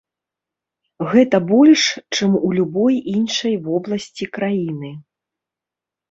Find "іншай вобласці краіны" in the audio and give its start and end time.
3.17-4.91